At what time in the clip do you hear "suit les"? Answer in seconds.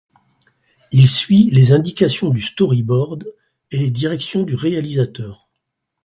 1.07-1.73